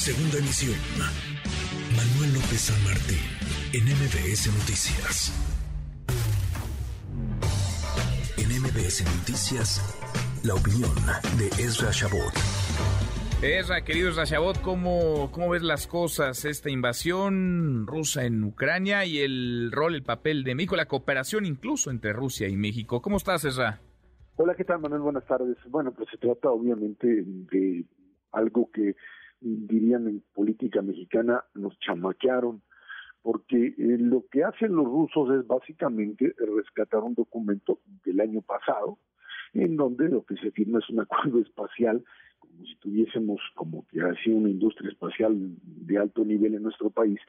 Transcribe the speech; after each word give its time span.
Segunda 0.00 0.38
emisión. 0.38 0.80
Manuel 1.94 2.32
López 2.32 2.72
San 2.72 2.84
Martín, 2.84 3.20
en 3.76 3.84
MBS 3.84 4.48
Noticias. 4.48 5.28
En 8.38 8.48
MBS 8.48 9.04
Noticias, 9.04 10.40
la 10.42 10.54
opinión 10.54 10.88
de 11.36 11.48
Ezra 11.62 11.90
Shabot. 11.92 12.32
Ezra, 13.42 13.84
querido 13.84 14.08
Ezra 14.08 14.24
Shabot, 14.24 14.62
¿cómo, 14.62 15.30
¿cómo 15.32 15.50
ves 15.50 15.62
las 15.62 15.86
cosas? 15.86 16.46
Esta 16.46 16.70
invasión 16.70 17.86
rusa 17.86 18.24
en 18.24 18.42
Ucrania 18.42 19.04
y 19.04 19.18
el 19.18 19.70
rol, 19.70 19.94
el 19.94 20.02
papel 20.02 20.44
de 20.44 20.54
México, 20.54 20.76
la 20.76 20.86
cooperación 20.86 21.44
incluso 21.44 21.90
entre 21.90 22.14
Rusia 22.14 22.48
y 22.48 22.56
México. 22.56 23.02
¿Cómo 23.02 23.18
estás, 23.18 23.44
Ezra? 23.44 23.82
Hola, 24.36 24.54
¿qué 24.54 24.64
tal, 24.64 24.80
Manuel? 24.80 25.02
Buenas 25.02 25.26
tardes. 25.26 25.58
Bueno, 25.68 25.92
pues 25.92 26.08
se 26.10 26.16
trata 26.16 26.48
obviamente 26.48 27.06
de 27.06 27.84
algo 28.32 28.70
que 28.72 28.96
dirían 29.40 30.08
en 30.08 30.22
política 30.34 30.82
mexicana, 30.82 31.44
nos 31.54 31.78
chamaquearon, 31.80 32.62
porque 33.22 33.74
eh, 33.76 33.96
lo 33.98 34.24
que 34.30 34.44
hacen 34.44 34.74
los 34.74 34.86
rusos 34.86 35.30
es 35.38 35.46
básicamente 35.46 36.34
rescatar 36.56 37.02
un 37.02 37.14
documento 37.14 37.80
del 38.04 38.20
año 38.20 38.42
pasado, 38.42 38.98
en 39.52 39.76
donde 39.76 40.08
lo 40.08 40.24
que 40.24 40.36
se 40.36 40.50
firma 40.52 40.78
es 40.78 40.88
un 40.90 41.00
acuerdo 41.00 41.40
espacial, 41.40 42.04
como 42.38 42.64
si 42.64 42.76
tuviésemos 42.76 43.40
como 43.54 43.86
que 43.88 44.00
sido 44.24 44.36
una 44.36 44.50
industria 44.50 44.90
espacial 44.90 45.36
de 45.62 45.98
alto 45.98 46.24
nivel 46.24 46.54
en 46.54 46.62
nuestro 46.62 46.90
país, 46.90 47.20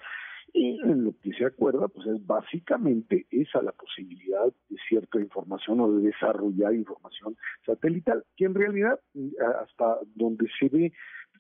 y 0.54 0.80
en 0.82 1.06
lo 1.06 1.14
que 1.22 1.32
se 1.34 1.46
acuerda, 1.46 1.88
pues 1.88 2.08
es 2.08 2.26
básicamente 2.26 3.26
esa 3.32 3.62
la 3.62 3.72
posibilidad 3.72 4.46
de 4.70 4.78
cierta 4.90 5.20
información 5.20 5.80
o 5.80 5.92
de 5.94 6.08
desarrollar 6.08 6.74
información 6.74 7.38
satelital, 7.66 8.24
que 8.36 8.46
en 8.46 8.56
realidad 8.56 9.00
hasta 9.62 10.00
donde 10.16 10.48
se 10.60 10.68
ve 10.68 10.94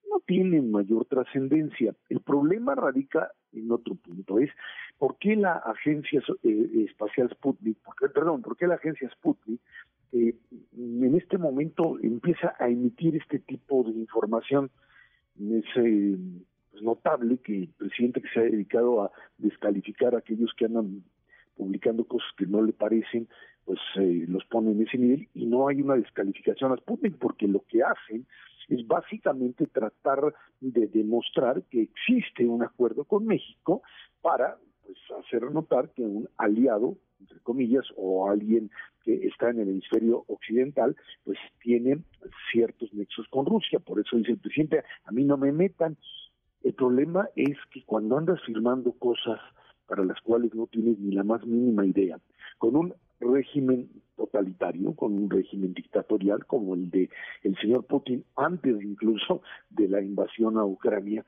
no 0.10 0.20
tiene 0.26 0.62
mayor 0.62 1.05
trascendencia. 1.05 1.96
El 2.10 2.22
problema 2.22 2.76
radica 2.76 3.32
en 3.54 3.71
otro 3.71 3.96
punto, 3.96 4.40
es 4.40 4.49
por 4.98 5.18
qué 5.18 5.35
la 5.35 5.54
agencia 5.54 6.21
eh, 6.44 6.85
espacial 6.88 7.30
Sputnik, 7.32 7.77
perdón, 8.13 8.41
por 8.41 8.55
qué 8.55 8.68
la 8.68 8.76
agencia 8.76 9.10
Sputnik 9.10 9.60
eh, 10.13 10.35
en 10.77 11.16
este 11.16 11.38
momento 11.38 11.98
empieza 12.02 12.54
a 12.60 12.70
emitir 12.70 13.16
este 13.16 13.40
tipo 13.40 13.84
de 13.84 13.91
información. 13.91 14.70
Es 15.40 15.66
eh, 15.76 16.18
pues, 16.72 16.84
notable 16.84 17.38
que 17.38 17.63
el 17.63 17.70
presidente 17.70 18.22
que 18.22 18.29
se 18.29 18.40
ha 18.40 18.44
dedicado 18.44 19.04
a 19.04 19.12
descalificar 19.38 20.16
a 20.16 20.20
aquellos 20.20 20.54
que 20.55 20.66
andan 20.66 21.04
publicando 21.55 22.05
cosas 22.05 22.29
que 22.38 22.46
no 22.46 22.62
le 22.62 22.74
parecen, 22.74 23.27
pues 23.65 23.79
los 23.95 24.43
pone 24.45 24.71
en 24.71 24.81
ese 24.81 24.98
nivel 24.98 25.27
y 25.34 25.45
no 25.45 25.67
hay 25.67 25.81
una 25.81 25.95
descalificación 25.95 26.71
a 26.71 26.77
Sputnik 26.77 27.17
porque 27.17 27.48
lo 27.48 27.63
que 27.67 27.84
hacen 27.84 28.26
es 28.67 28.85
básicamente 28.87 29.67
tratar 29.67 30.34
de 30.59 30.87
demostrar 30.87 31.63
que 31.63 31.82
existe 31.82 32.45
un 32.45 32.63
acuerdo 32.63 33.05
con 33.05 33.26
México 33.26 33.82
para 34.21 34.57
pues 34.85 34.98
hacer 35.20 35.43
notar 35.51 35.89
que 35.91 36.04
un 36.04 36.27
aliado 36.37 36.98
entre 37.20 37.39
comillas 37.39 37.85
o 37.98 38.29
alguien 38.29 38.71
que 39.04 39.27
está 39.27 39.49
en 39.49 39.59
el 39.59 39.70
hemisferio 39.70 40.26
occidental 40.27 40.95
pues 41.23 41.37
tiene 41.62 41.99
ciertos 42.51 42.91
nexos 42.93 43.27
con 43.29 43.45
Rusia. 43.45 43.79
Por 43.79 43.99
eso 43.99 44.17
dice 44.17 44.32
el 44.32 44.39
presidente 44.39 44.84
a 45.05 45.12
mí 45.12 45.23
no 45.23 45.37
me 45.37 45.51
metan 45.51 45.98
el 46.63 46.73
problema 46.73 47.27
es 47.35 47.57
que 47.71 47.84
cuando 47.84 48.17
andas 48.17 48.39
firmando 48.45 48.91
cosas 48.93 49.39
para 49.87 50.05
las 50.05 50.21
cuales 50.21 50.54
no 50.54 50.67
tienes 50.67 50.99
ni 50.99 51.12
la 51.12 51.23
más 51.23 51.45
mínima 51.45 51.85
idea 51.85 52.20
con 52.57 52.76
un 52.76 52.93
régimen 53.22 53.90
totalitario, 54.16 54.94
con 54.94 55.14
un 55.14 55.30
régimen 55.30 55.74
dictatorial 55.74 56.46
como 56.46 56.76
el 56.76 56.90
de 56.91 57.10
el 57.44 57.55
señor 57.58 57.86
Putin 57.86 58.24
antes 58.36 58.82
incluso 58.82 59.41
de 59.70 59.88
la 59.88 60.02
invasión 60.02 60.58
a 60.58 60.66
Ucrania, 60.66 61.26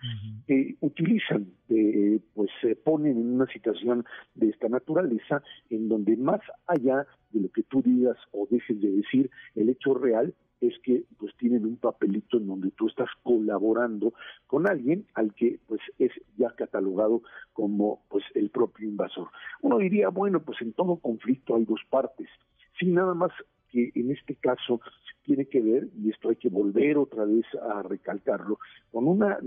que 0.47 0.75
utilizan, 0.81 1.47
eh, 1.69 2.19
pues 2.35 2.51
se 2.61 2.75
ponen 2.75 3.17
en 3.17 3.33
una 3.33 3.47
situación 3.47 4.05
de 4.35 4.49
esta 4.49 4.69
naturaleza 4.69 5.41
en 5.69 5.89
donde 5.89 6.15
más 6.17 6.41
allá 6.67 7.07
de 7.31 7.41
lo 7.41 7.49
que 7.49 7.63
tú 7.63 7.81
digas 7.81 8.17
o 8.31 8.47
dejes 8.49 8.79
de 8.79 8.91
decir, 8.91 9.29
el 9.55 9.69
hecho 9.69 9.95
real 9.95 10.33
es 10.67 10.79
que 10.79 11.03
pues 11.17 11.35
tienen 11.37 11.65
un 11.65 11.75
papelito 11.77 12.37
en 12.37 12.47
donde 12.47 12.71
tú 12.71 12.87
estás 12.87 13.09
colaborando 13.21 14.13
con 14.47 14.69
alguien 14.69 15.05
al 15.13 15.33
que 15.33 15.59
pues 15.67 15.81
es 15.99 16.11
ya 16.37 16.51
catalogado 16.51 17.21
como 17.51 18.03
pues 18.09 18.23
el 18.33 18.49
propio 18.49 18.87
invasor. 18.87 19.27
Uno 19.73 19.81
diría, 19.81 20.09
bueno, 20.09 20.39
pues 20.41 20.61
en 20.61 20.73
todo 20.73 20.97
conflicto 20.97 21.55
hay 21.55 21.65
dos 21.65 21.81
partes. 21.89 22.27
sin 22.79 22.93
nada 22.93 23.13
más 23.13 23.31
que 23.69 23.91
en 23.95 24.11
este 24.11 24.35
caso 24.35 24.81
tiene 25.23 25.45
que 25.45 25.61
ver, 25.61 25.87
y 25.97 26.11
esto 26.11 26.29
hay 26.29 26.35
que 26.35 26.49
volver 26.49 26.97
otra 26.97 27.25
vez 27.25 27.45
a 27.71 27.81
recalcarlo, 27.81 28.59
con 28.91 29.07
una, 29.07 29.39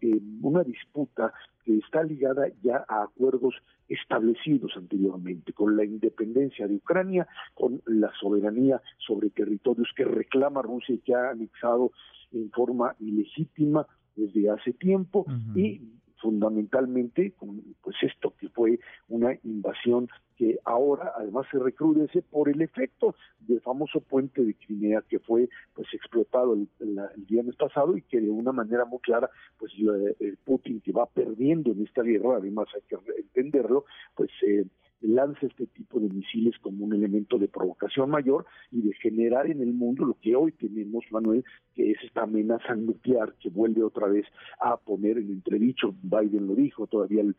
eh, 0.00 0.20
una 0.40 0.62
disputa 0.62 1.32
que 1.64 1.76
está 1.78 2.02
ligada 2.02 2.46
ya 2.62 2.84
a 2.88 3.02
acuerdos 3.02 3.54
establecidos 3.88 4.72
anteriormente, 4.76 5.52
con 5.52 5.76
la 5.76 5.84
independencia 5.84 6.66
de 6.66 6.76
Ucrania, 6.76 7.26
con 7.54 7.82
la 7.86 8.10
soberanía 8.20 8.80
sobre 8.98 9.30
territorios 9.30 9.88
que 9.96 10.04
reclama 10.04 10.62
Rusia 10.62 10.94
y 10.94 10.98
que 10.98 11.14
ha 11.14 11.30
anexado 11.30 11.92
en 12.32 12.50
forma 12.50 12.94
ilegítima 13.00 13.86
desde 14.14 14.48
hace 14.48 14.72
tiempo, 14.72 15.26
y 15.54 15.82
fundamentalmente 16.20 17.34
pues 17.82 17.96
esto 18.02 18.34
que 18.38 18.48
fue 18.48 18.78
una 19.08 19.36
invasión 19.44 20.08
que 20.36 20.58
ahora 20.64 21.12
además 21.16 21.46
se 21.50 21.58
recrudece 21.58 22.22
por 22.22 22.48
el 22.48 22.60
efecto 22.60 23.14
del 23.40 23.60
famoso 23.60 24.00
puente 24.00 24.42
de 24.42 24.54
Crimea 24.54 25.02
que 25.08 25.18
fue 25.18 25.48
pues 25.74 25.88
explotado 25.92 26.54
el, 26.54 26.68
el, 26.80 26.98
viernes 27.28 27.56
pasado 27.56 27.96
y 27.96 28.02
que 28.02 28.20
de 28.20 28.30
una 28.30 28.52
manera 28.52 28.84
muy 28.84 28.98
clara 29.00 29.30
pues 29.58 29.72
el 30.20 30.36
Putin 30.44 30.80
que 30.80 30.92
va 30.92 31.06
perdiendo 31.06 31.72
en 31.72 31.84
esta 31.84 32.02
guerra 32.02 32.36
además 32.36 32.68
hay 32.74 32.82
que 32.82 32.96
entenderlo 33.20 33.84
pues 34.14 34.30
eh, 34.46 34.64
lanza 35.00 35.46
este 35.46 35.66
tipo 35.66 36.00
de 36.00 36.08
misiles 36.08 36.58
como 36.60 36.84
un 36.84 36.94
elemento 36.94 37.38
de 37.38 37.48
provocación 37.48 38.10
mayor 38.10 38.46
y 38.70 38.82
de 38.82 38.94
generar 38.94 39.46
en 39.46 39.60
el 39.60 39.72
mundo 39.72 40.04
lo 40.04 40.14
que 40.20 40.34
hoy 40.34 40.52
tenemos, 40.52 41.04
Manuel, 41.10 41.44
que 41.74 41.92
es 41.92 41.98
esta 42.02 42.22
amenaza 42.22 42.74
nuclear 42.74 43.34
que 43.40 43.50
vuelve 43.50 43.82
otra 43.82 44.08
vez 44.08 44.26
a 44.60 44.76
poner 44.76 45.18
en 45.18 45.30
entredicho, 45.30 45.94
Biden 46.02 46.46
lo 46.46 46.54
dijo 46.54 46.86
todavía 46.86 47.22
el, 47.22 47.36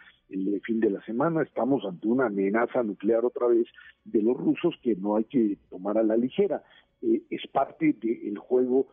fin 0.66 0.79
de 0.79 0.90
la 0.90 1.01
semana, 1.03 1.44
estamos 1.44 1.85
ante 1.85 2.07
una 2.07 2.28
amenaza 2.28 2.84
nuclear 2.84 3.23
otra 3.25 3.47
vez 3.47 3.68
de 4.03 4.22
los 4.22 4.35
rusos 4.35 4.75
que 4.81 4.95
no 4.95 5.16
hay 5.16 5.24
que 5.25 5.57
tomar 5.69 5.97
a 5.97 6.03
la 6.03 6.18
ligera. 6.18 6.63
Eh, 7.01 7.24
es 7.29 7.45
parte 7.47 7.94
del 7.94 8.38
juego 8.38 8.88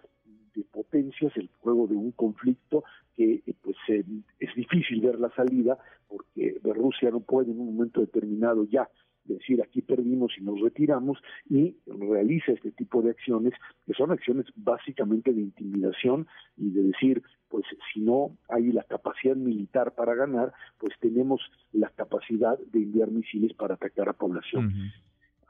de 0.54 0.64
potencias, 0.64 1.32
el 1.36 1.48
juego 1.60 1.86
de 1.86 1.96
un 1.96 2.12
conflicto 2.12 2.84
que 3.16 3.42
eh, 3.46 3.54
pues 3.62 3.76
eh, 3.88 4.04
es 4.40 4.54
difícil 4.54 5.00
ver 5.00 5.18
la 5.18 5.30
salida 5.34 5.78
porque 6.08 6.60
Rusia 6.62 7.10
no 7.10 7.20
puede 7.20 7.50
en 7.52 7.60
un 7.60 7.74
momento 7.74 8.00
determinado 8.00 8.64
ya 8.64 8.88
decir 9.24 9.62
aquí 9.62 9.82
perdimos 9.82 10.32
y 10.38 10.42
nos 10.42 10.60
retiramos 10.60 11.18
y 11.48 11.76
realiza 11.86 12.52
este 12.52 12.72
tipo 12.72 13.02
de 13.02 13.10
acciones 13.10 13.54
que 13.86 13.94
son 13.94 14.10
acciones 14.10 14.46
básicamente 14.54 15.32
de 15.32 15.40
intimidación 15.40 16.26
y 16.56 16.70
de 16.70 16.82
decir 16.82 17.22
pues 17.48 17.64
si 17.92 18.00
no 18.00 18.36
hay 18.48 18.72
la 18.72 18.82
capacidad 18.82 19.36
militar 19.36 19.94
para 19.94 20.14
ganar 20.14 20.52
pues 20.78 20.94
tenemos 21.00 21.40
la 21.72 21.88
capacidad 21.90 22.58
de 22.58 22.82
enviar 22.82 23.10
misiles 23.10 23.54
para 23.54 23.74
atacar 23.74 24.08
a 24.08 24.12
población 24.12 24.92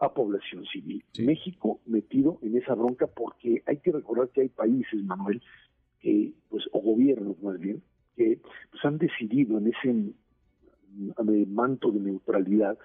a 0.06 0.14
población 0.14 0.64
civil. 0.66 1.04
México 1.18 1.80
metido 1.86 2.38
en 2.42 2.56
esa 2.56 2.74
bronca 2.74 3.06
porque 3.06 3.62
hay 3.66 3.78
que 3.78 3.92
recordar 3.92 4.28
que 4.30 4.42
hay 4.42 4.48
países, 4.48 5.02
Manuel, 5.04 5.42
que, 6.00 6.32
pues, 6.48 6.64
o 6.72 6.80
gobiernos 6.80 7.42
más 7.42 7.58
bien, 7.58 7.82
que 8.16 8.40
pues, 8.70 8.84
han 8.84 8.98
decidido 8.98 9.58
en 9.58 9.68
ese 9.68 9.92
mm, 9.92 11.54
manto 11.54 11.90
de 11.90 12.00
neutralidad 12.00 12.78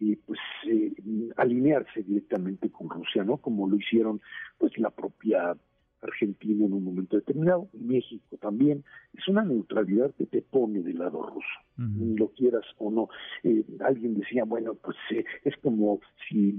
y 0.00 0.16
pues 0.16 0.38
eh, 0.66 0.92
alinearse 1.36 2.02
directamente 2.02 2.70
con 2.70 2.88
Rusia, 2.88 3.24
¿no? 3.24 3.38
Como 3.38 3.68
lo 3.68 3.76
hicieron 3.76 4.20
pues 4.56 4.78
la 4.78 4.90
propia 4.90 5.56
Argentina 6.00 6.64
en 6.64 6.72
un 6.72 6.84
momento 6.84 7.16
determinado, 7.16 7.68
México 7.72 8.36
también, 8.40 8.84
es 9.14 9.26
una 9.28 9.42
neutralidad 9.44 10.14
que 10.14 10.26
te 10.26 10.42
pone 10.42 10.80
del 10.80 10.98
lado 10.98 11.22
ruso, 11.22 11.48
lo 12.16 12.28
quieras 12.28 12.64
o 12.78 12.90
no. 12.90 13.08
Eh, 13.42 13.64
alguien 13.80 14.18
decía, 14.18 14.44
bueno, 14.44 14.74
pues 14.74 14.96
eh, 15.10 15.24
es 15.44 15.56
como 15.58 16.00
si 16.28 16.54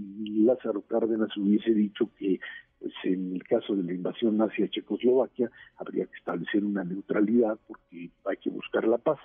Lázaro 0.45 0.81
Cárdenas 0.81 1.35
hubiese 1.37 1.73
dicho 1.73 2.09
que 2.17 2.39
pues 2.79 2.93
en 3.03 3.35
el 3.35 3.43
caso 3.43 3.75
de 3.75 3.83
la 3.83 3.93
invasión 3.93 4.41
hacia 4.41 4.69
Checoslovaquia 4.69 5.51
habría 5.77 6.05
que 6.05 6.15
establecer 6.17 6.63
una 6.63 6.83
neutralidad 6.85 7.59
porque 7.67 8.09
hay 8.23 8.37
que 8.37 8.49
buscar 8.49 8.87
la 8.87 8.97
paz. 8.97 9.19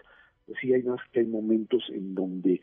Pues 0.47 0.59
sí, 0.61 0.73
hay 0.73 0.83
más 0.83 1.01
que 1.13 1.21
hay 1.21 1.27
momentos 1.27 1.85
en 1.91 2.15
donde 2.15 2.61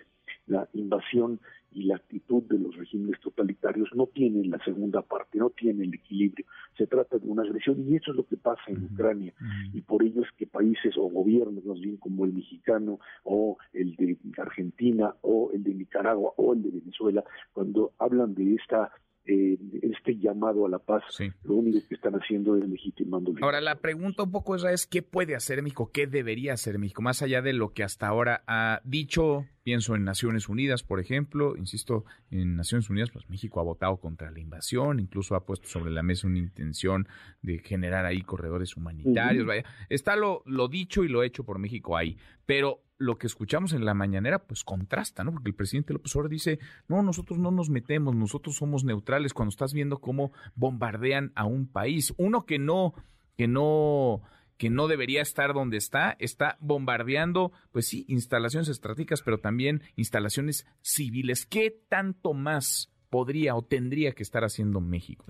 la 0.47 0.67
invasión 0.73 1.39
y 1.71 1.83
la 1.83 1.95
actitud 1.95 2.43
de 2.43 2.59
los 2.59 2.75
regímenes 2.75 3.19
totalitarios 3.21 3.89
no 3.93 4.07
tienen 4.07 4.49
la 4.49 4.63
segunda 4.63 5.01
parte, 5.01 5.37
no 5.37 5.49
tienen 5.49 5.87
el 5.87 5.95
equilibrio. 5.95 6.45
Se 6.77 6.87
trata 6.87 7.17
de 7.17 7.27
una 7.27 7.43
agresión 7.43 7.85
y 7.87 7.95
eso 7.95 8.11
es 8.11 8.17
lo 8.17 8.25
que 8.25 8.37
pasa 8.37 8.61
en 8.67 8.83
Ucrania. 8.85 9.33
Y 9.73 9.81
por 9.81 10.03
ello 10.03 10.21
es 10.21 10.31
que 10.37 10.47
países 10.47 10.97
o 10.97 11.03
gobiernos, 11.09 11.63
más 11.65 11.79
bien 11.79 11.97
como 11.97 12.25
el 12.25 12.33
mexicano 12.33 12.99
o 13.23 13.57
el 13.73 13.95
de 13.95 14.17
Argentina 14.37 15.15
o 15.21 15.51
el 15.53 15.63
de 15.63 15.73
Nicaragua 15.73 16.33
o 16.37 16.53
el 16.53 16.63
de 16.63 16.71
Venezuela, 16.71 17.23
cuando 17.53 17.93
hablan 17.99 18.33
de 18.33 18.55
esta 18.55 18.91
eh, 19.25 19.57
este 19.83 20.17
llamado 20.17 20.65
a 20.65 20.69
la 20.69 20.79
paz, 20.79 21.03
lo 21.43 21.55
único 21.55 21.79
que 21.87 21.95
están 21.95 22.13
haciendo 22.15 22.57
es 22.57 22.67
legitimando. 22.67 23.33
Ahora, 23.41 23.61
la 23.61 23.79
pregunta 23.79 24.23
un 24.23 24.31
poco 24.31 24.55
esa 24.55 24.71
es, 24.71 24.87
¿qué 24.87 25.03
puede 25.03 25.35
hacer 25.35 25.61
México? 25.61 25.91
¿Qué 25.93 26.07
debería 26.07 26.53
hacer 26.53 26.79
México? 26.79 27.01
Más 27.01 27.21
allá 27.21 27.41
de 27.41 27.53
lo 27.53 27.73
que 27.73 27.83
hasta 27.83 28.07
ahora 28.07 28.43
ha 28.47 28.81
dicho, 28.83 29.45
pienso 29.63 29.95
en 29.95 30.05
Naciones 30.05 30.49
Unidas, 30.49 30.81
por 30.81 30.99
ejemplo, 30.99 31.55
insisto, 31.55 32.03
en 32.31 32.55
Naciones 32.55 32.89
Unidas, 32.89 33.11
pues 33.11 33.29
México 33.29 33.59
ha 33.59 33.63
votado 33.63 33.97
contra 33.97 34.31
la 34.31 34.39
invasión, 34.39 34.99
incluso 34.99 35.35
ha 35.35 35.45
puesto 35.45 35.67
sobre 35.67 35.91
la 35.91 36.01
mesa 36.01 36.27
una 36.27 36.39
intención 36.39 37.07
de 37.43 37.59
generar 37.59 38.05
ahí 38.05 38.21
corredores 38.23 38.75
humanitarios, 38.75 39.45
vaya, 39.45 39.65
está 39.89 40.15
lo, 40.15 40.41
lo 40.45 40.67
dicho 40.67 41.03
y 41.03 41.09
lo 41.09 41.21
hecho 41.21 41.43
por 41.43 41.59
México 41.59 41.95
ahí, 41.95 42.17
pero 42.45 42.81
lo 43.01 43.17
que 43.17 43.27
escuchamos 43.27 43.73
en 43.73 43.83
la 43.83 43.93
mañanera, 43.93 44.39
pues 44.39 44.63
contrasta, 44.63 45.23
¿no? 45.23 45.31
Porque 45.31 45.49
el 45.49 45.55
presidente 45.55 45.93
López 45.93 46.15
Obrador 46.15 46.31
dice, 46.31 46.59
no, 46.87 47.01
nosotros 47.01 47.39
no 47.39 47.51
nos 47.51 47.69
metemos, 47.69 48.15
nosotros 48.15 48.55
somos 48.55 48.83
neutrales 48.83 49.33
cuando 49.33 49.49
estás 49.49 49.73
viendo 49.73 49.99
cómo 49.99 50.31
bombardean 50.55 51.31
a 51.35 51.45
un 51.45 51.67
país. 51.67 52.13
Uno 52.17 52.45
que 52.45 52.59
no, 52.59 52.93
que 53.35 53.47
no, 53.47 54.21
que 54.57 54.69
no 54.69 54.87
debería 54.87 55.23
estar 55.23 55.53
donde 55.53 55.77
está, 55.77 56.15
está 56.19 56.57
bombardeando, 56.59 57.51
pues 57.71 57.87
sí, 57.87 58.05
instalaciones 58.07 58.69
estratégicas, 58.69 59.23
pero 59.23 59.39
también 59.39 59.81
instalaciones 59.95 60.67
civiles. 60.81 61.47
¿Qué 61.47 61.75
tanto 61.89 62.33
más 62.33 62.91
podría 63.09 63.55
o 63.55 63.63
tendría 63.63 64.11
que 64.11 64.23
estar 64.23 64.43
haciendo 64.43 64.79
México? 64.79 65.25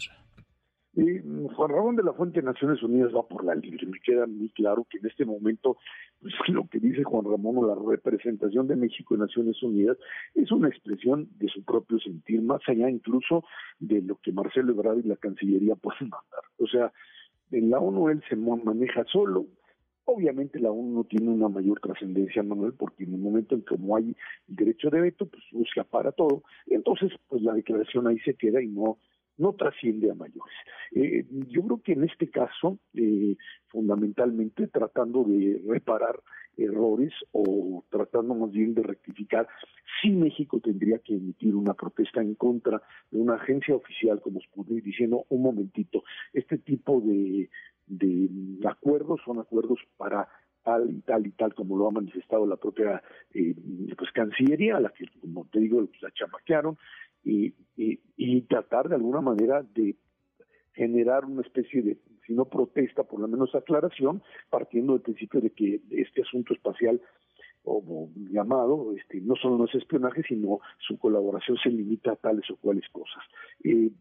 Y 0.93 1.19
Juan 1.55 1.71
Ramón 1.71 1.95
de 1.95 2.03
la 2.03 2.11
Fuente 2.13 2.41
Naciones 2.41 2.83
Unidas 2.83 3.13
va 3.15 3.25
por 3.25 3.45
la 3.45 3.55
libre. 3.55 3.87
Me 3.87 3.99
queda 3.99 4.27
muy 4.27 4.49
claro 4.49 4.85
que 4.89 4.97
en 4.97 5.05
este 5.05 5.23
momento 5.23 5.77
pues, 6.21 6.33
lo 6.49 6.67
que 6.67 6.79
dice 6.79 7.03
Juan 7.03 7.25
Ramón 7.25 7.59
o 7.59 7.67
la 7.67 7.75
representación 7.75 8.67
de 8.67 8.75
México 8.75 9.13
en 9.13 9.21
Naciones 9.21 9.61
Unidas 9.63 9.97
es 10.35 10.51
una 10.51 10.67
expresión 10.67 11.29
de 11.37 11.47
su 11.47 11.63
propio 11.63 11.99
sentir, 11.99 12.41
más 12.41 12.61
allá 12.67 12.89
incluso 12.89 13.45
de 13.79 14.01
lo 14.01 14.17
que 14.17 14.33
Marcelo 14.33 14.73
Ebrard 14.73 14.99
y 14.99 15.07
la 15.07 15.15
Cancillería 15.15 15.75
pueden 15.75 16.09
mandar. 16.09 16.43
O 16.59 16.67
sea, 16.67 16.91
en 17.51 17.69
la 17.69 17.79
ONU 17.79 18.09
él 18.09 18.23
se 18.29 18.35
maneja 18.35 19.05
solo, 19.05 19.45
Obviamente 20.05 20.59
la 20.59 20.71
ONU 20.71 20.93
no 20.93 21.03
tiene 21.03 21.29
una 21.29 21.47
mayor 21.47 21.79
trascendencia, 21.79 22.41
Manuel, 22.43 22.73
porque 22.73 23.03
en 23.03 23.13
el 23.13 23.19
momento 23.19 23.55
en 23.55 23.61
que 23.61 23.77
no 23.77 23.95
hay 23.95 24.15
derecho 24.47 24.89
de 24.89 24.99
veto, 24.99 25.27
pues 25.27 25.43
busca 25.51 25.83
para 25.83 26.11
todo. 26.11 26.43
Entonces, 26.65 27.11
pues 27.29 27.41
la 27.43 27.53
declaración 27.53 28.07
ahí 28.07 28.19
se 28.19 28.33
queda 28.33 28.61
y 28.61 28.67
no 28.67 28.97
no 29.41 29.53
trasciende 29.53 30.11
a 30.11 30.15
mayores. 30.15 30.55
Eh, 30.91 31.25
yo 31.47 31.63
creo 31.63 31.81
que 31.81 31.93
en 31.93 32.03
este 32.03 32.29
caso, 32.29 32.77
eh, 32.93 33.35
fundamentalmente 33.67 34.67
tratando 34.67 35.23
de 35.23 35.61
reparar 35.67 36.19
errores 36.57 37.13
o 37.31 37.83
tratando 37.89 38.35
más 38.35 38.51
bien 38.51 38.73
de 38.75 38.83
rectificar, 38.83 39.47
si 40.01 40.11
México 40.11 40.59
tendría 40.59 40.99
que 40.99 41.15
emitir 41.15 41.55
una 41.55 41.73
protesta 41.73 42.21
en 42.21 42.35
contra 42.35 42.81
de 43.09 43.19
una 43.19 43.35
agencia 43.35 43.75
oficial 43.75 44.21
como 44.21 44.41
Sputnik 44.41 44.83
diciendo 44.83 45.25
un 45.29 45.41
momentito, 45.41 46.03
este 46.33 46.57
tipo 46.57 47.01
de, 47.01 47.49
acuerdos 48.65 49.21
son 49.25 49.39
acuerdos 49.39 49.79
para 49.97 50.27
tal 50.63 50.91
y 50.91 51.01
tal 51.01 51.25
y 51.25 51.31
tal 51.31 51.53
como 51.55 51.75
lo 51.75 51.87
ha 51.87 51.91
manifestado 51.91 52.45
la 52.45 52.55
propia 52.55 53.01
eh, 53.33 53.55
pues 53.97 54.11
Cancillería, 54.11 54.77
a 54.77 54.79
la 54.79 54.89
que 54.89 55.05
como 55.19 55.45
te 55.45 55.59
digo 55.59 55.87
la 56.01 56.11
chamaquearon 56.11 56.77
y, 57.23 57.53
y, 57.75 58.41
tratar 58.43 58.89
de 58.89 58.95
alguna 58.95 59.21
manera 59.21 59.63
de 59.63 59.95
generar 60.73 61.25
una 61.25 61.41
especie 61.41 61.81
de, 61.81 61.97
si 62.25 62.33
no 62.33 62.45
protesta, 62.45 63.03
por 63.03 63.19
lo 63.19 63.27
menos 63.27 63.53
aclaración, 63.53 64.21
partiendo 64.49 64.93
del 64.93 65.01
principio 65.01 65.41
de 65.41 65.51
que 65.51 65.81
este 65.91 66.21
asunto 66.21 66.53
espacial 66.53 67.01
como 67.63 68.09
llamado, 68.15 68.93
este, 68.95 69.21
no 69.21 69.35
solo 69.35 69.57
no 69.57 69.65
es 69.65 69.75
espionaje, 69.75 70.23
sino 70.27 70.59
su 70.79 70.97
colaboración 70.97 71.57
se 71.57 71.69
limita 71.69 72.13
a 72.13 72.15
tales 72.15 72.49
o 72.49 72.57
cuales 72.57 72.87
cosas. 72.89 73.23
Eh, 73.63 73.91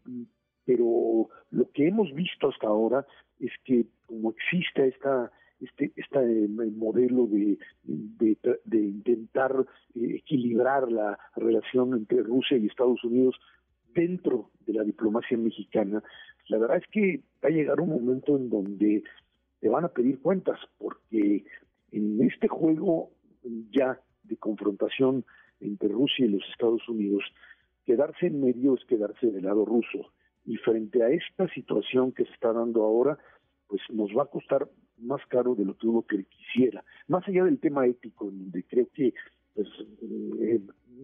pero 0.65 1.29
lo 1.51 1.71
que 1.71 1.87
hemos 1.87 2.13
visto 2.13 2.49
hasta 2.49 2.67
ahora 2.67 3.05
es 3.39 3.51
que 3.63 3.85
como 4.07 4.31
existe 4.31 4.87
esta 4.87 5.31
este, 5.61 5.91
este 5.95 6.47
modelo 6.47 7.27
de, 7.27 7.57
de, 7.83 8.77
intentar 8.77 9.65
eh, 9.95 10.15
equilibrar 10.15 10.91
la 10.91 11.17
relación 11.35 11.93
entre 11.93 12.23
Rusia 12.23 12.57
y 12.57 12.67
Estados 12.67 13.03
Unidos 13.03 13.35
dentro 13.93 14.49
de 14.65 14.73
la 14.73 14.83
diplomacia 14.83 15.37
mexicana, 15.37 16.03
la 16.47 16.57
verdad 16.57 16.77
es 16.77 16.87
que 16.91 17.21
va 17.43 17.49
a 17.49 17.51
llegar 17.51 17.79
un 17.79 17.89
momento 17.89 18.35
en 18.35 18.49
donde 18.49 19.03
te 19.59 19.69
van 19.69 19.85
a 19.85 19.89
pedir 19.89 20.19
cuentas, 20.19 20.59
porque 20.77 21.45
en 21.91 22.21
este 22.23 22.47
juego 22.47 23.11
ya 23.71 23.99
de 24.23 24.37
confrontación 24.37 25.25
entre 25.59 25.89
Rusia 25.89 26.25
y 26.25 26.29
los 26.29 26.43
Estados 26.49 26.87
Unidos, 26.89 27.23
quedarse 27.85 28.27
en 28.27 28.41
medio 28.41 28.75
es 28.75 28.85
quedarse 28.85 29.27
del 29.27 29.45
lado 29.45 29.65
ruso. 29.65 30.11
Y 30.45 30.57
frente 30.57 31.03
a 31.03 31.09
esta 31.09 31.47
situación 31.53 32.11
que 32.11 32.25
se 32.25 32.31
está 32.33 32.51
dando 32.51 32.83
ahora, 32.83 33.19
pues 33.71 33.81
nos 33.89 34.09
va 34.09 34.23
a 34.23 34.25
costar 34.25 34.67
más 34.97 35.25
caro 35.29 35.55
de 35.55 35.63
lo 35.63 35.77
que 35.77 35.87
uno 35.87 36.03
quisiera. 36.03 36.83
Más 37.07 37.25
allá 37.25 37.45
del 37.45 37.57
tema 37.57 37.87
ético, 37.87 38.25
donde 38.25 38.63
creo 38.63 38.89
que 38.93 39.13
pues, 39.55 39.69
eh, 40.01 40.59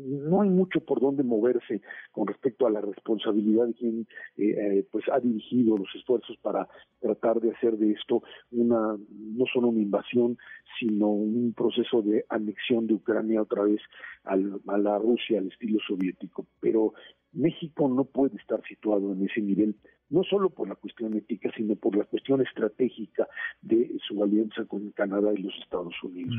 no 0.05 0.41
hay 0.41 0.49
mucho 0.49 0.81
por 0.81 0.99
dónde 0.99 1.23
moverse 1.23 1.81
con 2.11 2.27
respecto 2.27 2.67
a 2.67 2.69
la 2.69 2.81
responsabilidad 2.81 3.67
de 3.67 3.73
quien 3.73 4.07
eh, 4.35 4.85
pues 4.91 5.05
ha 5.09 5.19
dirigido 5.21 5.77
los 5.77 5.87
esfuerzos 5.95 6.35
para 6.41 6.67
tratar 6.99 7.39
de 7.39 7.51
hacer 7.51 7.77
de 7.77 7.93
esto 7.93 8.21
una 8.51 8.97
no 9.09 9.45
solo 9.51 9.69
una 9.69 9.81
invasión 9.81 10.37
sino 10.77 11.07
un 11.07 11.53
proceso 11.55 12.01
de 12.01 12.25
anexión 12.29 12.85
de 12.85 12.95
Ucrania 12.95 13.41
otra 13.41 13.63
vez 13.63 13.79
al, 14.23 14.61
a 14.67 14.77
la 14.77 14.99
Rusia 14.99 15.39
al 15.39 15.47
estilo 15.47 15.79
soviético 15.87 16.45
pero 16.59 16.93
México 17.33 17.87
no 17.87 18.03
puede 18.03 18.37
estar 18.37 18.61
situado 18.67 19.13
en 19.13 19.25
ese 19.25 19.41
nivel 19.41 19.75
no 20.09 20.24
solo 20.24 20.50
por 20.50 20.68
la 20.68 20.75
cuestión 20.75 21.15
ética, 21.15 21.51
sino 21.56 21.75
por 21.75 21.95
la 21.95 22.06
cuestión 22.06 22.42
estratégica 22.42 23.27
de 23.62 23.98
su 24.07 24.24
alianza 24.24 24.65
con 24.65 24.92
Canadá 24.92 25.33
y 25.33 25.42
los 25.42 25.54
Estados 25.62 25.95
Unidos. 26.04 26.36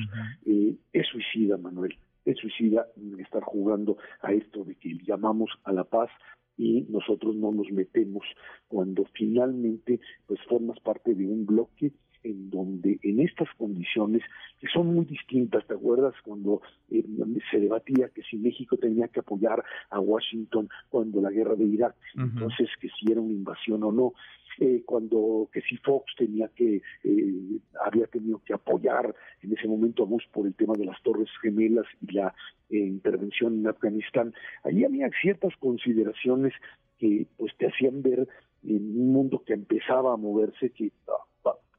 Eh, 0.46 0.74
es 0.92 1.06
suicida, 1.08 1.56
Manuel, 1.56 1.96
es 2.24 2.38
suicida 2.38 2.86
estar 3.18 3.42
jugando 3.42 3.96
a 4.22 4.32
esto 4.32 4.64
de 4.64 4.74
que 4.76 4.98
llamamos 5.06 5.50
a 5.64 5.72
la 5.72 5.84
paz 5.84 6.10
y 6.58 6.82
nosotros 6.90 7.36
no 7.36 7.52
nos 7.52 7.70
metemos 7.70 8.26
cuando 8.66 9.06
finalmente 9.14 10.00
pues 10.26 10.40
formas 10.48 10.78
parte 10.80 11.14
de 11.14 11.24
un 11.24 11.46
bloque 11.46 11.92
en 12.24 12.50
donde 12.50 12.98
en 13.02 13.20
estas 13.20 13.48
condiciones 13.56 14.22
que 14.60 14.66
son 14.68 14.92
muy 14.92 15.04
distintas, 15.04 15.64
¿te 15.66 15.74
acuerdas 15.74 16.14
cuando 16.24 16.60
eh, 16.90 17.04
se 17.50 17.60
debatía 17.60 18.08
que 18.08 18.22
si 18.22 18.36
México 18.36 18.76
tenía 18.76 19.06
que 19.08 19.20
apoyar 19.20 19.62
a 19.90 20.00
Washington 20.00 20.68
cuando 20.88 21.20
la 21.20 21.30
guerra 21.30 21.54
de 21.54 21.64
Irak, 21.64 21.94
entonces 22.16 22.68
que 22.80 22.88
si 22.88 23.12
era 23.12 23.20
una 23.20 23.32
invasión 23.32 23.84
o 23.84 23.92
no, 23.92 24.12
eh, 24.60 24.82
cuando 24.84 25.48
que 25.52 25.60
si 25.62 25.76
Fox 25.78 26.14
tenía 26.16 26.48
que 26.48 26.82
eh, 27.04 27.60
había 27.84 28.06
tenido 28.06 28.40
que 28.44 28.54
apoyar 28.54 29.14
en 29.42 29.52
ese 29.52 29.68
momento 29.68 30.02
a 30.02 30.06
Bush 30.06 30.24
por 30.32 30.46
el 30.46 30.54
tema 30.54 30.74
de 30.74 30.84
las 30.84 31.00
Torres 31.02 31.28
Gemelas 31.40 31.86
y 32.06 32.12
la 32.12 32.34
intervención 32.70 33.60
en 33.60 33.66
Afganistán, 33.66 34.34
ahí 34.64 34.84
había 34.84 35.08
ciertas 35.22 35.56
consideraciones 35.56 36.52
que 36.98 37.26
pues 37.36 37.56
te 37.56 37.68
hacían 37.68 38.02
ver 38.02 38.28
en 38.64 39.00
un 39.00 39.12
mundo 39.12 39.42
que 39.46 39.54
empezaba 39.54 40.12
a 40.12 40.16
moverse 40.16 40.70
que 40.70 40.92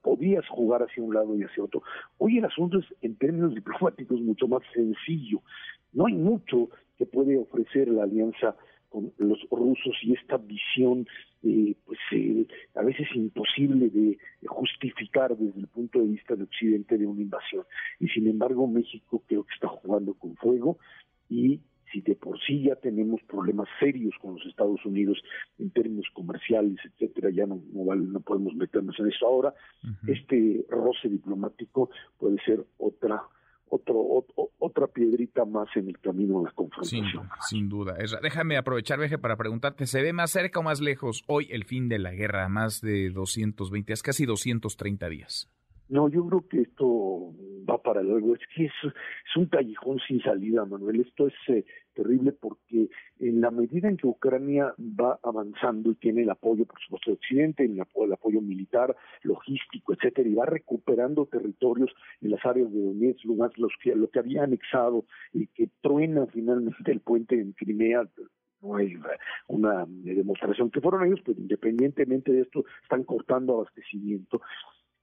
podías 0.02 0.48
jugar 0.48 0.82
hacia 0.82 1.04
un 1.04 1.14
lado 1.14 1.36
y 1.36 1.44
hacia 1.44 1.64
otro. 1.64 1.84
Hoy 2.18 2.38
el 2.38 2.46
asunto 2.46 2.80
es, 2.80 2.86
en 3.02 3.16
términos 3.16 3.54
diplomáticos, 3.56 4.20
mucho 4.22 4.48
más 4.48 4.62
sencillo. 4.74 5.42
No 5.94 6.08
hay 6.08 6.14
mucho 6.14 6.70
que 6.98 7.06
puede 7.06 7.38
ofrecer 7.38 7.88
la 7.90 8.04
alianza 8.04 8.56
con 8.90 9.14
los 9.18 9.40
rusos 9.50 9.96
y 10.02 10.14
esta 10.14 10.38
visión, 10.38 11.08
eh, 11.44 11.76
pues 11.86 12.00
eh, 12.12 12.46
a 12.76 12.82
veces 12.82 13.08
imposible 13.16 13.90
de 13.90 14.18
justificar 14.48 15.38
desde 15.38 15.60
el 15.60 15.68
punto 15.68 16.00
de 16.00 16.08
vista 16.08 16.36
de 16.36 16.44
Occidente 16.44 16.98
de 16.98 17.06
una 17.06 17.22
invasión. 17.22 17.64
Y 18.00 18.08
sin 18.08 18.28
embargo, 18.28 18.68
México 18.68 19.24
creo 19.28 19.44
que 19.44 19.54
está 19.54 19.68
jugando 19.68 20.14
con 20.16 20.36
fuego 20.36 20.78
y 21.30 21.62
si 21.92 22.02
de 22.02 22.16
por 22.16 22.40
sí 22.42 22.64
ya 22.64 22.76
tenemos 22.76 23.22
problemas 23.24 23.68
serios 23.80 24.14
con 24.22 24.36
los 24.36 24.46
Estados 24.46 24.84
Unidos 24.86 25.20
en 25.58 25.72
términos 25.72 26.06
comerciales, 26.14 26.78
etcétera, 26.86 27.30
ya 27.32 27.46
no, 27.46 27.62
no, 27.72 27.96
no 27.96 28.20
podemos 28.22 28.54
meternos 28.56 28.96
en 29.00 29.08
eso 29.08 29.26
ahora, 29.26 29.54
este 30.08 30.66
roce 30.70 31.10
diplomático 31.10 31.90
puede 32.18 32.38
ser 32.44 32.64
otra 32.78 33.24
otro, 33.70 34.26
otra 34.60 34.88
piedrita 34.88 35.46
más 35.46 35.68
en 35.76 35.90
el 35.90 36.00
camino 36.00 36.40
de 36.40 36.46
la 36.46 36.52
confrontación. 36.52 37.30
Sin, 37.48 37.70
duda. 37.70 37.98
Déjame 38.22 38.58
aprovechar, 38.58 39.00
Veje, 39.00 39.18
para 39.18 39.38
preguntarte, 39.38 39.86
¿se 39.88 40.02
ve 40.02 40.14
más 40.14 40.32
cerca 40.32 40.60
o 40.60 40.64
más 40.64 40.82
lejos 40.82 41.24
hoy 41.28 41.48
el 41.52 41.66
fin 41.66 41.90
de 41.90 42.00
la 42.00 42.12
guerra? 42.12 42.50
Más 42.50 42.82
de 42.82 43.10
220, 43.10 43.94
es 43.94 44.04
casi 44.04 44.26
230 44.26 45.10
días. 45.10 45.50
No, 45.90 46.08
yo 46.08 46.24
creo 46.28 46.48
que 46.48 46.62
esto 46.62 47.34
va 47.68 47.82
para 47.82 48.04
luego. 48.04 48.36
Es 48.36 48.42
que 48.56 48.66
es, 48.66 48.72
un 49.36 49.48
callejón 49.48 50.00
sin 50.08 50.22
salida, 50.22 50.64
Manuel. 50.64 51.02
Esto 51.02 51.28
es 51.28 51.34
eh, 51.48 51.66
terrible 51.94 52.32
porque 52.32 52.90
en 53.20 53.42
la 53.42 53.50
medida 53.50 53.90
en 53.90 53.98
que 53.98 54.06
Ucrania 54.06 54.76
va 54.80 55.20
avanzando 55.24 55.90
y 55.90 55.96
tiene 55.96 56.22
el 56.22 56.30
apoyo, 56.30 56.66
por 56.66 56.80
supuesto, 56.80 57.10
de 57.10 57.16
Occidente, 57.16 57.66
el, 57.66 57.72
el 57.80 58.14
apoyo 58.14 58.40
militar, 58.40 58.96
logístico, 59.24 59.94
etcétera, 59.94 60.30
y 60.30 60.36
va 60.36 60.46
recuperando 60.46 61.26
territorios 61.26 61.92
en 62.22 62.32
las 62.32 62.46
áreas 62.46 62.72
de 62.72 62.82
Donetsk, 62.82 63.26
Lugansk, 63.26 63.58
los 63.58 63.74
que, 63.82 63.96
lo 63.96 64.10
que 64.12 64.20
había 64.20 64.44
anexado 64.44 65.06
y 65.34 65.48
que 65.48 65.70
truena 65.82 66.28
finalmente 66.28 66.92
el 66.92 67.00
puente 67.00 67.34
en 67.34 67.54
Crimea, 67.54 68.08
no 68.62 68.76
hay 68.76 68.94
una 69.48 69.86
demostración 69.88 70.70
que 70.70 70.82
fueron 70.82 71.06
ellos, 71.06 71.22
pero 71.26 71.40
independientemente 71.40 72.32
de 72.32 72.42
esto, 72.42 72.64
están 72.84 73.04
cortando 73.06 73.54
abastecimiento. 73.54 74.42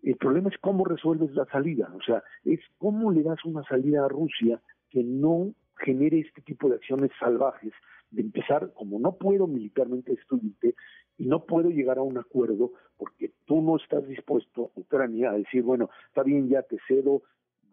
El 0.07 0.17
problema 0.19 0.51
es 0.51 0.59
cómo 0.59 0.85
resuelves 0.85 1.33
la 1.35 1.47
salida, 1.47 1.93
o 1.93 2.01
sea, 2.01 2.23
es 2.45 2.61
cómo 2.79 3.11
le 3.11 3.25
das 3.25 3.45
una 3.45 3.65
salida 3.65 4.05
a 4.05 4.09
Rusia 4.09 4.63
que 4.89 5.03
no 5.03 5.53
genere 5.79 6.21
este 6.21 6.43
tipo 6.43 6.69
de 6.69 6.77
acciones 6.77 7.11
salvajes, 7.19 7.73
de 8.13 8.23
empezar, 8.23 8.73
como 8.75 9.01
no 9.01 9.17
puedo 9.17 9.49
militarmente 9.49 10.13
destruirte 10.13 10.77
y 11.19 11.27
no 11.27 11.45
puedo 11.45 11.71
llegar 11.71 11.99
a 11.99 12.03
un 12.03 12.19
acuerdo 12.19 12.71
porque 12.97 13.33
tú 13.47 13.61
no 13.61 13.79
estás 13.79 14.07
dispuesto, 14.07 14.71
Ucrania, 14.77 15.31
a 15.31 15.39
decir, 15.39 15.65
bueno, 15.65 15.91
está 16.07 16.23
bien, 16.23 16.49
ya 16.49 16.63
te 16.63 16.77
cedo, 16.87 17.23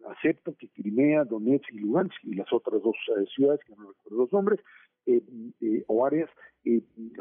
acepto 0.08 0.56
que 0.56 0.70
Crimea, 0.70 1.22
Donetsk 1.22 1.72
y 1.72 1.78
Lugansk 1.78 2.24
y 2.24 2.34
las 2.34 2.52
otras 2.52 2.82
dos 2.82 2.96
eh, 3.16 3.26
ciudades, 3.32 3.60
que 3.64 3.76
no 3.76 3.92
recuerdo 3.92 4.18
los 4.18 4.32
nombres, 4.32 4.60
o 5.86 6.06
áreas 6.06 6.30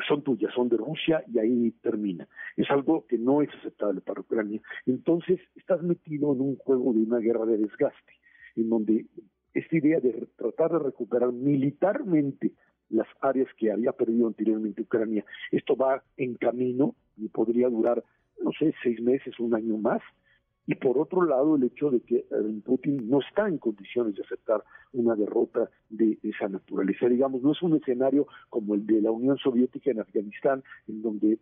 son 0.07 0.23
tuyas, 0.23 0.53
son 0.53 0.69
de 0.69 0.77
Rusia 0.77 1.23
y 1.31 1.39
ahí 1.39 1.71
termina. 1.81 2.27
Es 2.55 2.69
algo 2.71 3.05
que 3.07 3.17
no 3.17 3.41
es 3.41 3.49
aceptable 3.59 4.01
para 4.01 4.21
Ucrania. 4.21 4.61
Entonces, 4.85 5.39
estás 5.55 5.81
metido 5.83 6.33
en 6.33 6.41
un 6.41 6.55
juego 6.57 6.93
de 6.93 7.01
una 7.01 7.19
guerra 7.19 7.45
de 7.45 7.57
desgaste, 7.57 8.13
en 8.55 8.69
donde 8.69 9.05
esta 9.53 9.77
idea 9.77 9.99
de 9.99 10.27
tratar 10.35 10.71
de 10.71 10.79
recuperar 10.79 11.31
militarmente 11.31 12.53
las 12.89 13.07
áreas 13.21 13.47
que 13.57 13.71
había 13.71 13.91
perdido 13.91 14.27
anteriormente 14.27 14.83
Ucrania, 14.83 15.25
esto 15.51 15.75
va 15.75 16.03
en 16.17 16.35
camino 16.35 16.95
y 17.17 17.27
podría 17.27 17.69
durar, 17.69 18.03
no 18.41 18.51
sé, 18.57 18.73
seis 18.83 19.01
meses, 19.01 19.39
un 19.39 19.55
año 19.55 19.77
más, 19.77 20.01
y 20.65 20.75
por 20.75 20.97
otro 20.97 21.23
lado 21.23 21.55
el 21.55 21.63
hecho 21.63 21.89
de 21.89 22.01
que 22.01 22.17
eh, 22.17 22.25
Putin 22.63 23.09
no 23.09 23.19
está 23.19 23.47
en 23.47 23.57
condiciones 23.57 24.15
de 24.15 24.23
aceptar 24.23 24.63
una 24.93 25.15
derrota 25.15 25.69
de 25.89 26.17
esa 26.23 26.47
naturaleza. 26.47 27.07
Digamos, 27.07 27.41
no 27.41 27.51
es 27.51 27.61
un 27.61 27.75
escenario 27.75 28.27
como 28.49 28.75
el 28.75 28.85
de 28.85 29.01
la 29.01 29.11
Unión 29.11 29.37
Soviética 29.37 29.91
en 29.91 29.99
Afganistán, 29.99 30.63
en 30.87 31.01
donde 31.01 31.39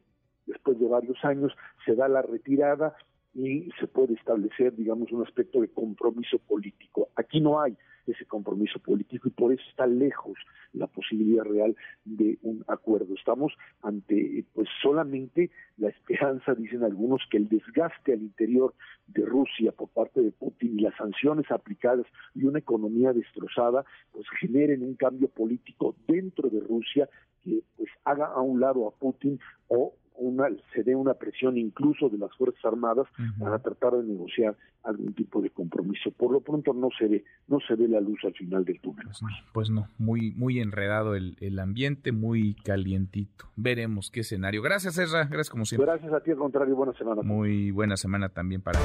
después 0.47 0.79
de 0.79 0.87
varios 0.87 1.23
años 1.23 1.53
se 1.85 1.95
da 1.95 2.07
la 2.07 2.21
retirada 2.21 2.95
y 3.33 3.69
se 3.79 3.87
puede 3.87 4.15
establecer, 4.15 4.75
digamos, 4.75 5.11
un 5.11 5.23
aspecto 5.23 5.61
de 5.61 5.69
compromiso 5.69 6.39
político. 6.39 7.09
Aquí 7.15 7.39
no 7.39 7.61
hay 7.61 7.77
ese 8.07 8.25
compromiso 8.25 8.79
político 8.79 9.27
y 9.27 9.31
por 9.31 9.53
eso 9.53 9.63
está 9.69 9.87
lejos 9.87 10.37
la 10.73 10.87
posibilidad 10.87 11.43
real 11.43 11.75
de 12.05 12.37
un 12.41 12.63
acuerdo. 12.67 13.13
Estamos 13.15 13.53
ante 13.81 14.45
pues 14.53 14.67
solamente 14.81 15.51
la 15.77 15.89
esperanza, 15.89 16.53
dicen 16.55 16.83
algunos, 16.83 17.21
que 17.29 17.37
el 17.37 17.49
desgaste 17.49 18.13
al 18.13 18.21
interior 18.21 18.73
de 19.07 19.25
Rusia 19.25 19.71
por 19.71 19.89
parte 19.89 20.21
de 20.21 20.31
Putin 20.31 20.79
y 20.79 20.83
las 20.83 20.95
sanciones 20.95 21.49
aplicadas 21.51 22.05
y 22.35 22.45
una 22.45 22.59
economía 22.59 23.13
destrozada 23.13 23.83
pues 24.11 24.25
generen 24.39 24.83
un 24.83 24.95
cambio 24.95 25.27
político 25.29 25.95
dentro 26.07 26.49
de 26.49 26.59
Rusia 26.61 27.09
que 27.43 27.63
pues 27.75 27.89
haga 28.05 28.27
a 28.27 28.41
un 28.41 28.59
lado 28.59 28.87
a 28.87 28.91
Putin 28.91 29.39
o 29.67 29.93
una, 30.21 30.47
se 30.73 30.83
dé 30.83 30.95
una 30.95 31.13
presión 31.15 31.57
incluso 31.57 32.09
de 32.09 32.17
las 32.17 32.31
Fuerzas 32.37 32.63
Armadas 32.63 33.07
para 33.39 33.59
tratar 33.59 33.93
de 33.93 34.03
negociar 34.03 34.55
algún 34.83 35.13
tipo 35.13 35.41
de 35.41 35.49
compromiso. 35.49 36.11
Por 36.11 36.31
lo 36.31 36.41
pronto 36.41 36.73
no 36.73 36.89
se 36.97 37.07
ve, 37.07 37.23
no 37.47 37.59
se 37.59 37.75
ve 37.75 37.87
la 37.87 37.99
luz 37.99 38.19
al 38.23 38.33
final 38.33 38.65
del 38.65 38.79
túnel. 38.79 39.05
Pues, 39.05 39.19
pues 39.53 39.69
no, 39.69 39.87
muy, 39.97 40.31
muy 40.31 40.59
enredado 40.59 41.15
el, 41.15 41.37
el, 41.39 41.59
ambiente, 41.59 42.11
muy 42.11 42.55
calientito. 42.55 43.45
Veremos 43.55 44.09
qué 44.11 44.21
escenario. 44.21 44.61
Gracias, 44.61 44.97
Ezra. 44.97 45.25
Gracias 45.25 45.49
como 45.49 45.65
siempre. 45.65 45.85
Gracias 45.85 46.13
a 46.13 46.21
ti, 46.21 46.31
al 46.31 46.37
contrario, 46.37 46.75
buena 46.75 46.93
semana. 46.93 47.21
Muy 47.21 47.71
buena 47.71 47.97
semana 47.97 48.29
también 48.29 48.61
para 48.61 48.79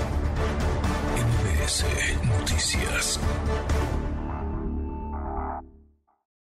MBS 1.14 1.84
Noticias. 2.26 3.20